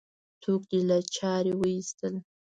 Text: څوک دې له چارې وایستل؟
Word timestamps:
څوک 0.43 0.61
دې 0.71 0.79
له 0.89 0.97
چارې 1.15 1.51
وایستل؟ 1.57 2.13